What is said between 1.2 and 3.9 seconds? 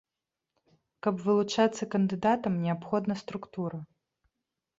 вылучацца кандыдатам, неабходная структура.